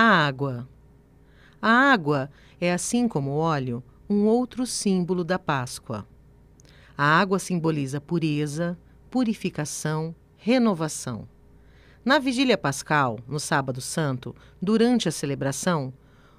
água. 0.00 0.68
A 1.60 1.70
água 1.70 2.30
é, 2.60 2.72
assim 2.72 3.08
como 3.08 3.30
o 3.30 3.36
óleo, 3.36 3.82
um 4.08 4.26
outro 4.26 4.66
símbolo 4.66 5.24
da 5.24 5.38
Páscoa. 5.38 6.06
A 6.96 7.04
água 7.04 7.38
simboliza 7.38 8.00
pureza, 8.00 8.78
purificação, 9.10 10.14
renovação. 10.36 11.28
Na 12.04 12.18
vigília 12.18 12.56
pascal, 12.56 13.18
no 13.26 13.40
sábado 13.40 13.80
santo, 13.80 14.34
durante 14.62 15.08
a 15.08 15.12
celebração, 15.12 15.92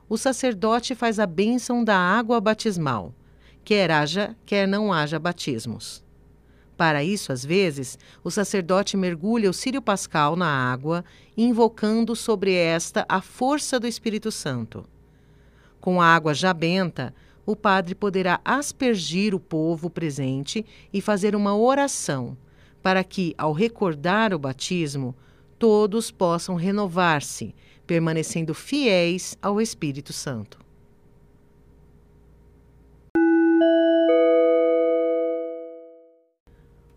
o 0.08 0.18
sacerdote 0.18 0.96
faz 0.96 1.20
a 1.20 1.26
bênção 1.26 1.84
da 1.84 1.98
água 1.98 2.40
batismal, 2.40 3.14
quer 3.64 3.92
haja, 3.92 4.36
quer 4.46 4.68
não 4.68 4.94
haja 4.94 5.20
batismos. 5.20 6.04
Para 6.78 7.04
isso, 7.04 7.34
às 7.34 7.44
vezes, 7.44 7.98
o 8.24 8.30
sacerdote 8.30 8.96
mergulha 8.96 9.50
o 9.50 9.54
círio 9.54 9.82
pascal 9.82 10.36
na 10.36 10.48
água, 10.48 11.04
invocando 11.36 12.16
sobre 12.16 12.54
esta 12.54 13.04
a 13.10 13.20
força 13.20 13.80
do 13.80 13.88
Espírito 13.88 14.32
Santo. 14.32 14.86
Com 15.82 16.00
a 16.00 16.06
água 16.06 16.36
já 16.36 16.54
benta, 16.54 17.16
o 17.48 17.56
padre 17.56 17.96
poderá 17.96 18.40
aspergir 18.46 19.34
o 19.34 19.40
povo 19.40 19.90
presente 19.90 20.64
e 20.94 21.02
fazer 21.02 21.36
uma 21.36 21.58
oração, 21.58 22.38
para 22.84 23.04
que, 23.04 23.34
ao 23.40 23.54
recordar 23.54 24.32
o 24.32 24.40
batismo, 24.40 25.16
todos 25.58 26.12
possam 26.12 26.54
renovar-se, 26.56 27.56
permanecendo 27.88 28.54
fiéis 28.54 29.36
ao 29.42 29.60
Espírito 29.60 30.14
Santo. 30.14 30.67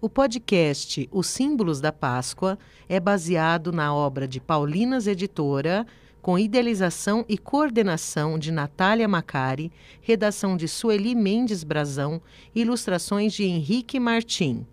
O 0.02 0.08
podcast 0.08 1.06
Os 1.12 1.26
Símbolos 1.26 1.78
da 1.78 1.92
Páscoa 1.92 2.58
é 2.88 2.98
baseado 2.98 3.70
na 3.70 3.94
obra 3.94 4.26
de 4.26 4.40
Paulinas 4.40 5.06
Editora, 5.06 5.86
com 6.22 6.38
idealização 6.38 7.22
e 7.28 7.36
coordenação 7.36 8.38
de 8.38 8.50
Natália 8.50 9.06
Macari, 9.06 9.70
redação 10.00 10.56
de 10.56 10.66
Sueli 10.66 11.14
Mendes 11.14 11.62
Brazão, 11.62 12.22
ilustrações 12.54 13.34
de 13.34 13.44
Henrique 13.44 14.00
Martim. 14.00 14.66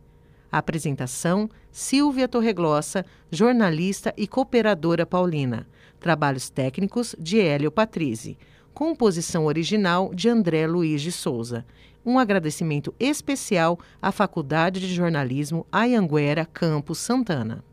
Apresentação: 0.50 1.50
Silvia 1.74 2.30
Torreglossa, 2.30 3.06
jornalista 3.30 4.14
e 4.16 4.28
cooperadora 4.28 5.06
paulina. 5.06 5.68
Trabalhos 6.00 6.50
técnicos 6.50 7.14
de 7.20 7.42
Hélio 7.42 7.70
Patrizzi. 7.70 8.38
Composição 8.74 9.46
original 9.46 10.14
de 10.14 10.30
André 10.30 10.66
Luiz 10.68 11.02
de 11.02 11.12
Souza 11.12 11.66
um 12.08 12.18
agradecimento 12.18 12.96
especial 12.98 13.78
à 14.02 14.14
Faculdade 14.14 14.80
de 14.80 14.96
Jornalismo 14.96 15.68
Ayanguera 15.70 16.46
Campos 16.46 17.00
Santana. 17.00 17.66